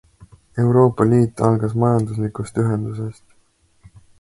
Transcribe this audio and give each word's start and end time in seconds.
Euroopa 0.63 1.05
Liit 1.11 1.43
algas 1.49 1.77
majanduslikust 1.83 2.59
ühendusest. 2.65 3.25